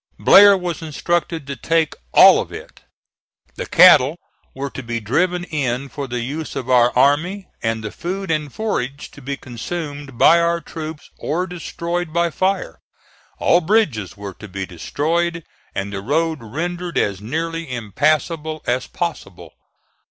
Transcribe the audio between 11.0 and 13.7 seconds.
or destroyed by fire; all